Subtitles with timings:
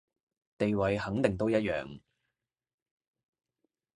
[0.57, 2.01] 地位肯定都一樣